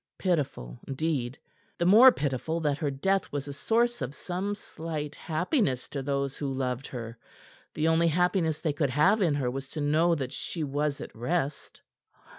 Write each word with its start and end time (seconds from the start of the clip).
"Pitiful, 0.17 0.79
indeed 0.87 1.37
the 1.77 1.85
more 1.85 2.11
pitiful 2.11 2.59
that 2.61 2.79
her 2.79 2.89
death 2.89 3.31
was 3.31 3.47
a 3.47 3.53
source 3.53 4.01
of 4.01 4.15
some 4.15 4.55
slight 4.55 5.13
happiness 5.13 5.87
to 5.89 6.01
those 6.01 6.37
who 6.39 6.51
loved 6.51 6.87
her; 6.87 7.19
the 7.75 7.87
only 7.87 8.07
happiness 8.07 8.59
they 8.59 8.73
could 8.73 8.89
have 8.89 9.21
in 9.21 9.35
her 9.35 9.51
was 9.51 9.69
to 9.69 9.79
know 9.79 10.15
that 10.15 10.31
she 10.31 10.63
was 10.63 11.01
at 11.01 11.13
rest." 11.15 11.83